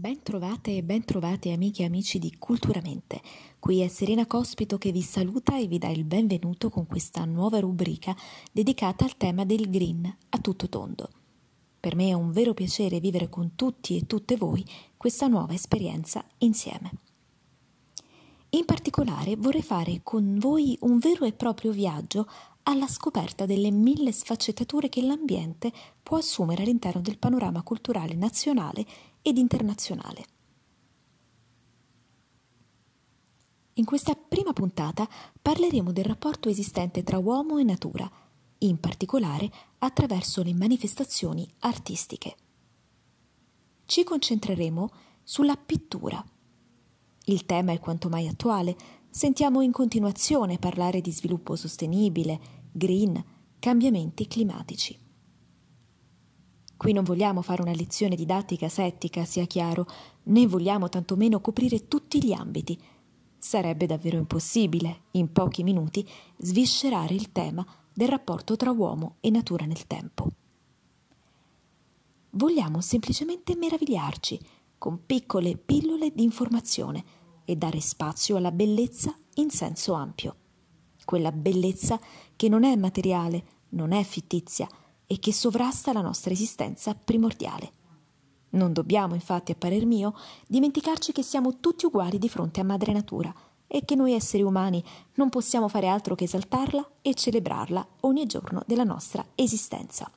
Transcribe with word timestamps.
Ben 0.00 0.22
trovate 0.22 0.78
e 0.78 0.82
ben 0.82 1.04
trovate 1.04 1.52
amiche 1.52 1.82
e 1.82 1.84
amici 1.84 2.18
di 2.18 2.34
Culturamente. 2.38 3.20
Qui 3.58 3.80
è 3.80 3.88
Serena 3.88 4.24
Cospito 4.24 4.78
che 4.78 4.92
vi 4.92 5.02
saluta 5.02 5.58
e 5.58 5.66
vi 5.66 5.76
dà 5.76 5.88
il 5.88 6.04
benvenuto 6.04 6.70
con 6.70 6.86
questa 6.86 7.26
nuova 7.26 7.60
rubrica 7.60 8.16
dedicata 8.50 9.04
al 9.04 9.18
tema 9.18 9.44
del 9.44 9.68
green 9.68 10.10
a 10.30 10.38
tutto 10.38 10.70
tondo. 10.70 11.10
Per 11.78 11.96
me 11.96 12.08
è 12.08 12.12
un 12.14 12.32
vero 12.32 12.54
piacere 12.54 12.98
vivere 12.98 13.28
con 13.28 13.54
tutti 13.56 13.98
e 13.98 14.06
tutte 14.06 14.38
voi 14.38 14.64
questa 14.96 15.26
nuova 15.26 15.52
esperienza 15.52 16.24
insieme. 16.38 16.92
In 18.52 18.64
particolare 18.64 19.36
vorrei 19.36 19.62
fare 19.62 20.00
con 20.02 20.38
voi 20.38 20.78
un 20.80 20.98
vero 20.98 21.26
e 21.26 21.32
proprio 21.32 21.72
viaggio 21.72 22.26
alla 22.64 22.86
scoperta 22.86 23.46
delle 23.46 23.70
mille 23.70 24.12
sfaccettature 24.12 24.88
che 24.88 25.02
l'ambiente 25.02 25.72
può 26.02 26.18
assumere 26.18 26.62
all'interno 26.62 27.00
del 27.00 27.18
panorama 27.18 27.62
culturale 27.62 28.14
nazionale 28.14 28.86
ed 29.22 29.38
internazionale. 29.38 30.24
In 33.74 33.84
questa 33.84 34.14
prima 34.14 34.52
puntata 34.52 35.08
parleremo 35.40 35.90
del 35.92 36.04
rapporto 36.04 36.48
esistente 36.48 37.02
tra 37.02 37.18
uomo 37.18 37.58
e 37.58 37.62
natura, 37.62 38.10
in 38.58 38.78
particolare 38.78 39.50
attraverso 39.78 40.42
le 40.42 40.52
manifestazioni 40.52 41.50
artistiche. 41.60 42.36
Ci 43.86 44.04
concentreremo 44.04 44.90
sulla 45.22 45.56
pittura. 45.56 46.22
Il 47.30 47.46
tema 47.46 47.70
è 47.70 47.78
quanto 47.78 48.08
mai 48.08 48.26
attuale, 48.26 48.76
sentiamo 49.08 49.60
in 49.60 49.70
continuazione 49.70 50.58
parlare 50.58 51.00
di 51.00 51.12
sviluppo 51.12 51.54
sostenibile, 51.54 52.40
green, 52.72 53.24
cambiamenti 53.60 54.26
climatici. 54.26 54.98
Qui 56.76 56.92
non 56.92 57.04
vogliamo 57.04 57.40
fare 57.40 57.62
una 57.62 57.70
lezione 57.70 58.16
didattica 58.16 58.68
settica, 58.68 59.24
sia 59.24 59.44
chiaro, 59.44 59.86
né 60.24 60.44
vogliamo 60.48 60.88
tantomeno 60.88 61.40
coprire 61.40 61.86
tutti 61.86 62.20
gli 62.20 62.32
ambiti. 62.32 62.76
Sarebbe 63.38 63.86
davvero 63.86 64.16
impossibile, 64.16 65.02
in 65.12 65.30
pochi 65.30 65.62
minuti, 65.62 66.04
sviscerare 66.36 67.14
il 67.14 67.30
tema 67.30 67.64
del 67.92 68.08
rapporto 68.08 68.56
tra 68.56 68.72
uomo 68.72 69.18
e 69.20 69.30
natura 69.30 69.66
nel 69.66 69.86
tempo. 69.86 70.32
Vogliamo 72.30 72.80
semplicemente 72.80 73.54
meravigliarci 73.54 74.40
con 74.78 75.04
piccole 75.06 75.56
pillole 75.58 76.10
di 76.12 76.24
informazione 76.24 77.18
e 77.50 77.56
dare 77.56 77.80
spazio 77.80 78.36
alla 78.36 78.52
bellezza 78.52 79.12
in 79.34 79.50
senso 79.50 79.94
ampio. 79.94 80.36
Quella 81.04 81.32
bellezza 81.32 81.98
che 82.36 82.48
non 82.48 82.62
è 82.62 82.76
materiale, 82.76 83.44
non 83.70 83.90
è 83.90 84.04
fittizia, 84.04 84.68
e 85.04 85.18
che 85.18 85.32
sovrasta 85.32 85.92
la 85.92 86.00
nostra 86.00 86.32
esistenza 86.32 86.94
primordiale. 86.94 87.72
Non 88.50 88.72
dobbiamo, 88.72 89.14
infatti, 89.14 89.50
a 89.50 89.56
parer 89.56 89.84
mio, 89.84 90.14
dimenticarci 90.46 91.10
che 91.10 91.22
siamo 91.22 91.58
tutti 91.58 91.86
uguali 91.86 92.18
di 92.18 92.28
fronte 92.28 92.60
a 92.60 92.64
Madre 92.64 92.92
Natura 92.92 93.34
e 93.66 93.84
che 93.84 93.96
noi 93.96 94.12
esseri 94.12 94.44
umani 94.44 94.82
non 95.14 95.28
possiamo 95.28 95.66
fare 95.66 95.88
altro 95.88 96.14
che 96.14 96.24
esaltarla 96.24 96.88
e 97.02 97.14
celebrarla 97.14 97.86
ogni 98.02 98.26
giorno 98.26 98.62
della 98.64 98.84
nostra 98.84 99.24
esistenza. 99.34 100.08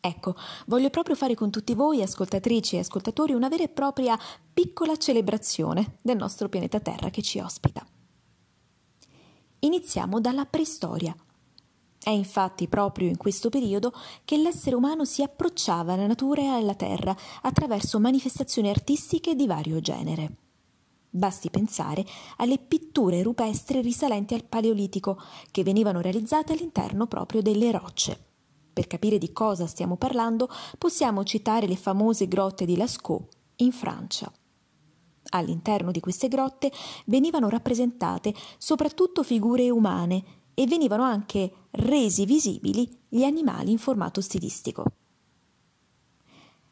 Ecco, 0.00 0.34
voglio 0.66 0.90
proprio 0.90 1.16
fare 1.16 1.34
con 1.34 1.50
tutti 1.50 1.74
voi, 1.74 2.02
ascoltatrici 2.02 2.76
e 2.76 2.80
ascoltatori, 2.80 3.32
una 3.32 3.48
vera 3.48 3.64
e 3.64 3.68
propria 3.68 4.18
piccola 4.52 4.96
celebrazione 4.96 5.98
del 6.02 6.16
nostro 6.16 6.48
pianeta 6.48 6.80
Terra 6.80 7.10
che 7.10 7.22
ci 7.22 7.40
ospita. 7.40 7.84
Iniziamo 9.60 10.20
dalla 10.20 10.44
preistoria, 10.44 11.14
è 12.00 12.10
infatti 12.10 12.68
proprio 12.68 13.08
in 13.08 13.16
questo 13.16 13.48
periodo 13.50 13.92
che 14.24 14.38
l'essere 14.38 14.76
umano 14.76 15.04
si 15.04 15.22
approcciava 15.22 15.92
alla 15.92 16.06
natura 16.06 16.42
e 16.42 16.46
alla 16.46 16.74
terra 16.74 17.14
attraverso 17.42 17.98
manifestazioni 17.98 18.70
artistiche 18.70 19.34
di 19.34 19.46
vario 19.46 19.80
genere. 19.80 20.36
Basti 21.10 21.50
pensare 21.50 22.06
alle 22.36 22.58
pitture 22.58 23.22
rupestri 23.22 23.80
risalenti 23.80 24.34
al 24.34 24.44
Paleolitico, 24.44 25.20
che 25.50 25.62
venivano 25.62 26.00
realizzate 26.00 26.52
all'interno 26.52 27.06
proprio 27.06 27.42
delle 27.42 27.72
rocce. 27.72 28.27
Per 28.78 28.86
capire 28.86 29.18
di 29.18 29.32
cosa 29.32 29.66
stiamo 29.66 29.96
parlando, 29.96 30.48
possiamo 30.78 31.24
citare 31.24 31.66
le 31.66 31.74
famose 31.74 32.28
grotte 32.28 32.64
di 32.64 32.76
Lascaux 32.76 33.26
in 33.56 33.72
Francia. 33.72 34.32
All'interno 35.30 35.90
di 35.90 35.98
queste 35.98 36.28
grotte 36.28 36.70
venivano 37.06 37.48
rappresentate 37.48 38.32
soprattutto 38.56 39.24
figure 39.24 39.68
umane 39.68 40.22
e 40.54 40.66
venivano 40.68 41.02
anche 41.02 41.52
resi 41.72 42.24
visibili 42.24 42.88
gli 43.08 43.24
animali 43.24 43.72
in 43.72 43.78
formato 43.78 44.20
stilistico. 44.20 44.84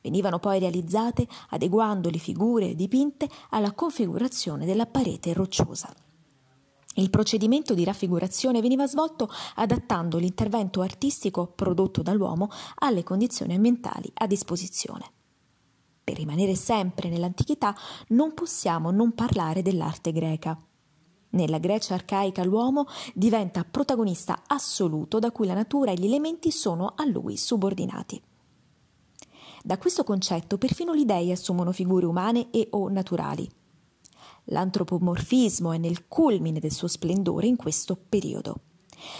Venivano 0.00 0.38
poi 0.38 0.60
realizzate 0.60 1.26
adeguando 1.48 2.10
le 2.10 2.18
figure 2.18 2.76
dipinte 2.76 3.28
alla 3.50 3.72
configurazione 3.72 4.66
della 4.66 4.86
parete 4.86 5.32
rocciosa. 5.32 5.92
Il 6.98 7.10
procedimento 7.10 7.74
di 7.74 7.84
raffigurazione 7.84 8.60
veniva 8.60 8.88
svolto 8.88 9.30
adattando 9.54 10.18
l'intervento 10.18 10.80
artistico 10.80 11.46
prodotto 11.46 12.02
dall'uomo 12.02 12.50
alle 12.78 13.04
condizioni 13.04 13.54
ambientali 13.54 14.10
a 14.14 14.26
disposizione. 14.26 15.04
Per 16.02 16.16
rimanere 16.16 16.56
sempre 16.56 17.08
nell'antichità 17.08 17.72
non 18.08 18.34
possiamo 18.34 18.90
non 18.90 19.12
parlare 19.14 19.62
dell'arte 19.62 20.10
greca. 20.10 20.58
Nella 21.30 21.58
Grecia 21.58 21.94
arcaica 21.94 22.42
l'uomo 22.42 22.86
diventa 23.14 23.62
protagonista 23.62 24.42
assoluto 24.48 25.20
da 25.20 25.30
cui 25.30 25.46
la 25.46 25.54
natura 25.54 25.92
e 25.92 25.94
gli 25.94 26.06
elementi 26.06 26.50
sono 26.50 26.94
a 26.96 27.06
lui 27.06 27.36
subordinati. 27.36 28.20
Da 29.62 29.78
questo 29.78 30.02
concetto 30.02 30.58
perfino 30.58 30.96
gli 30.96 31.04
dei 31.04 31.30
assumono 31.30 31.70
figure 31.70 32.06
umane 32.06 32.50
e 32.50 32.66
o 32.72 32.88
naturali. 32.88 33.48
L'antropomorfismo 34.50 35.72
è 35.72 35.78
nel 35.78 36.06
culmine 36.06 36.60
del 36.60 36.72
suo 36.72 36.88
splendore 36.88 37.46
in 37.46 37.56
questo 37.56 37.96
periodo. 37.96 38.60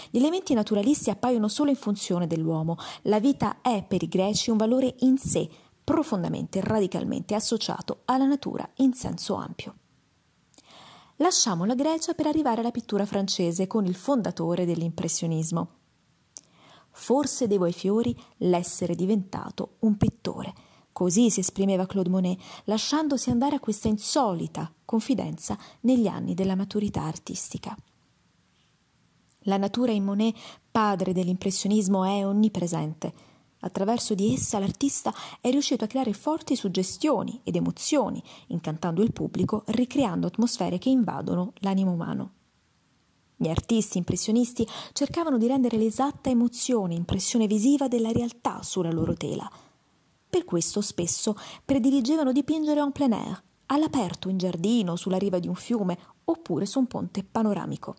Gli 0.09 0.17
elementi 0.17 0.53
naturalisti 0.53 1.09
appaiono 1.09 1.47
solo 1.47 1.69
in 1.69 1.75
funzione 1.75 2.27
dell'uomo. 2.27 2.77
La 3.03 3.19
vita 3.19 3.61
è 3.61 3.83
per 3.87 4.03
i 4.03 4.07
greci 4.07 4.49
un 4.49 4.57
valore 4.57 4.95
in 4.99 5.17
sé, 5.17 5.49
profondamente, 5.83 6.61
radicalmente 6.61 7.35
associato 7.35 8.01
alla 8.05 8.25
natura 8.25 8.67
in 8.77 8.93
senso 8.93 9.35
ampio. 9.35 9.75
Lasciamo 11.17 11.65
la 11.65 11.75
Grecia 11.75 12.13
per 12.13 12.27
arrivare 12.27 12.61
alla 12.61 12.71
pittura 12.71 13.05
francese 13.05 13.67
con 13.67 13.85
il 13.85 13.95
fondatore 13.95 14.65
dell'impressionismo. 14.65 15.69
Forse 16.91 17.47
devo 17.47 17.65
ai 17.65 17.73
fiori 17.73 18.17
l'essere 18.37 18.95
diventato 18.95 19.75
un 19.79 19.95
pittore. 19.97 20.53
Così 20.99 21.29
si 21.29 21.39
esprimeva 21.39 21.85
Claude 21.85 22.09
Monet, 22.09 22.37
lasciandosi 22.65 23.29
andare 23.29 23.55
a 23.55 23.61
questa 23.61 23.87
insolita 23.87 24.69
confidenza 24.83 25.57
negli 25.83 26.07
anni 26.07 26.33
della 26.33 26.57
maturità 26.57 27.03
artistica. 27.03 27.73
La 29.43 29.55
natura 29.55 29.93
in 29.93 30.03
Monet, 30.03 30.35
padre 30.69 31.13
dell'impressionismo, 31.13 32.03
è 32.03 32.25
onnipresente 32.25 33.13
Attraverso 33.59 34.13
di 34.13 34.33
essa 34.33 34.59
l'artista 34.59 35.13
è 35.39 35.49
riuscito 35.49 35.85
a 35.85 35.87
creare 35.87 36.11
forti 36.11 36.57
suggestioni 36.57 37.39
ed 37.45 37.55
emozioni, 37.55 38.21
incantando 38.47 39.01
il 39.01 39.13
pubblico, 39.13 39.63
ricreando 39.67 40.27
atmosfere 40.27 40.79
che 40.79 40.89
invadono 40.89 41.53
l'animo 41.59 41.93
umano. 41.93 42.31
Gli 43.37 43.47
artisti 43.47 43.97
impressionisti 43.97 44.67
cercavano 44.91 45.37
di 45.37 45.47
rendere 45.47 45.77
l'esatta 45.77 46.29
emozione, 46.29 46.93
impressione 46.93 47.47
visiva 47.47 47.87
della 47.87 48.11
realtà 48.11 48.63
sulla 48.63 48.91
loro 48.91 49.13
tela. 49.13 49.49
Per 50.29 50.45
questo 50.45 50.81
spesso 50.81 51.35
prediligevano 51.65 52.31
dipingere 52.31 52.79
en 52.79 52.91
plein 52.91 53.13
air, 53.13 53.43
all'aperto 53.67 54.29
in 54.29 54.37
giardino, 54.37 54.95
sulla 54.95 55.17
riva 55.17 55.39
di 55.39 55.47
un 55.47 55.55
fiume 55.55 55.97
oppure 56.25 56.67
su 56.67 56.77
un 56.77 56.85
ponte 56.85 57.23
panoramico. 57.23 57.95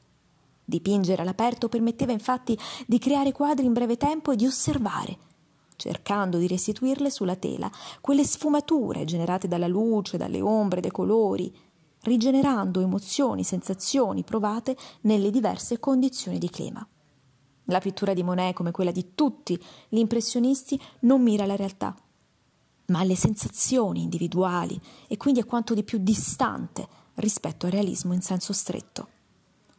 Dipingere 0.64 1.22
all'aperto 1.22 1.68
permetteva 1.68 2.12
infatti 2.12 2.56
di 2.86 2.98
creare 2.98 3.32
quadri 3.32 3.66
in 3.66 3.72
breve 3.72 3.96
tempo 3.96 4.30
e 4.30 4.36
di 4.36 4.46
osservare, 4.46 5.18
cercando 5.74 6.38
di 6.38 6.46
restituirle 6.46 7.10
sulla 7.10 7.34
tela, 7.34 7.68
quelle 8.00 8.22
sfumature 8.22 9.04
generate 9.04 9.48
dalla 9.48 9.66
luce, 9.66 10.16
dalle 10.16 10.40
ombre, 10.40 10.80
dai 10.80 10.92
colori, 10.92 11.52
rigenerando 12.02 12.80
emozioni, 12.80 13.42
sensazioni 13.42 14.22
provate 14.22 14.76
nelle 15.02 15.30
diverse 15.30 15.80
condizioni 15.80 16.38
di 16.38 16.48
clima. 16.48 16.86
La 17.64 17.80
pittura 17.80 18.14
di 18.14 18.22
Monet, 18.22 18.54
come 18.54 18.70
quella 18.70 18.92
di 18.92 19.14
tutti 19.16 19.60
gli 19.88 19.98
impressionisti, 19.98 20.80
non 21.00 21.22
mira 21.22 21.42
alla 21.42 21.56
realtà, 21.56 21.94
ma 22.90 23.00
alle 23.00 23.16
sensazioni 23.16 24.02
individuali 24.02 24.80
e 25.08 25.16
quindi 25.16 25.40
a 25.40 25.44
quanto 25.44 25.74
di 25.74 25.82
più 25.82 25.98
distante 25.98 26.86
rispetto 27.14 27.66
al 27.66 27.72
realismo 27.72 28.12
in 28.12 28.20
senso 28.20 28.52
stretto. 28.52 29.08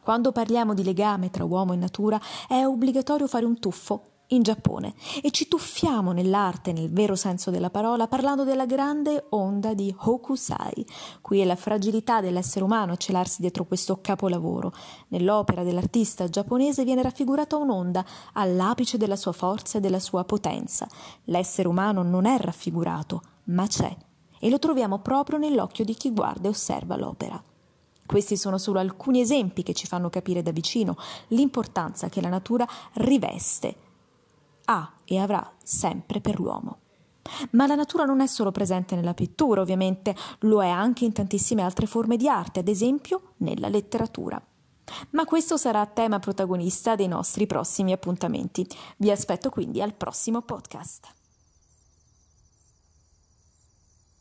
Quando 0.00 0.32
parliamo 0.32 0.74
di 0.74 0.82
legame 0.82 1.30
tra 1.30 1.44
uomo 1.44 1.72
e 1.72 1.76
natura 1.76 2.20
è 2.48 2.64
obbligatorio 2.64 3.28
fare 3.28 3.44
un 3.44 3.58
tuffo 3.58 4.11
in 4.32 4.42
Giappone 4.42 4.94
e 5.22 5.30
ci 5.30 5.48
tuffiamo 5.48 6.12
nell'arte 6.12 6.72
nel 6.72 6.90
vero 6.90 7.14
senso 7.14 7.50
della 7.50 7.70
parola 7.70 8.08
parlando 8.08 8.44
della 8.44 8.66
grande 8.66 9.26
onda 9.30 9.74
di 9.74 9.94
Hokusai. 9.96 10.86
Qui 11.20 11.40
è 11.40 11.44
la 11.44 11.56
fragilità 11.56 12.20
dell'essere 12.20 12.64
umano 12.64 12.92
a 12.92 12.96
celarsi 12.96 13.40
dietro 13.40 13.64
questo 13.64 14.00
capolavoro. 14.00 14.72
Nell'opera 15.08 15.62
dell'artista 15.62 16.28
giapponese 16.28 16.84
viene 16.84 17.02
raffigurata 17.02 17.56
un'onda 17.56 18.04
all'apice 18.34 18.96
della 18.96 19.16
sua 19.16 19.32
forza 19.32 19.78
e 19.78 19.80
della 19.80 20.00
sua 20.00 20.24
potenza. 20.24 20.88
L'essere 21.24 21.68
umano 21.68 22.02
non 22.02 22.26
è 22.26 22.38
raffigurato, 22.38 23.22
ma 23.44 23.66
c'è 23.66 23.94
e 24.44 24.50
lo 24.50 24.58
troviamo 24.58 24.98
proprio 24.98 25.38
nell'occhio 25.38 25.84
di 25.84 25.94
chi 25.94 26.10
guarda 26.10 26.48
e 26.48 26.50
osserva 26.50 26.96
l'opera. 26.96 27.40
Questi 28.04 28.36
sono 28.36 28.58
solo 28.58 28.80
alcuni 28.80 29.20
esempi 29.20 29.62
che 29.62 29.72
ci 29.72 29.86
fanno 29.86 30.10
capire 30.10 30.42
da 30.42 30.50
vicino 30.50 30.96
l'importanza 31.28 32.08
che 32.08 32.20
la 32.20 32.28
natura 32.28 32.66
riveste, 32.94 33.76
ha 34.66 34.92
e 35.04 35.18
avrà 35.18 35.52
sempre 35.62 36.20
per 36.20 36.38
l'uomo. 36.38 36.78
Ma 37.50 37.66
la 37.66 37.74
natura 37.74 38.04
non 38.04 38.20
è 38.20 38.26
solo 38.26 38.50
presente 38.50 38.94
nella 38.94 39.14
pittura, 39.14 39.60
ovviamente 39.60 40.14
lo 40.40 40.62
è 40.62 40.68
anche 40.68 41.04
in 41.04 41.12
tantissime 41.12 41.62
altre 41.62 41.86
forme 41.86 42.16
di 42.16 42.28
arte, 42.28 42.60
ad 42.60 42.68
esempio 42.68 43.34
nella 43.38 43.68
letteratura. 43.68 44.42
Ma 45.10 45.24
questo 45.24 45.56
sarà 45.56 45.86
tema 45.86 46.18
protagonista 46.18 46.96
dei 46.96 47.08
nostri 47.08 47.46
prossimi 47.46 47.92
appuntamenti. 47.92 48.66
Vi 48.98 49.10
aspetto 49.10 49.50
quindi 49.50 49.80
al 49.80 49.94
prossimo 49.94 50.42
podcast. 50.42 51.21